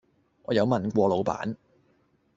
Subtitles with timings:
[0.45, 1.57] 我有問過老闆